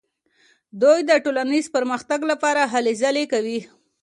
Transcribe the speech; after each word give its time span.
دوی 0.81 0.99
د 1.09 1.11
ټولنیز 1.23 1.65
پرمختګ 1.75 2.19
لپاره 2.31 2.61
هلې 2.73 2.93
ځلې 3.01 3.25
کوي. 3.33 3.59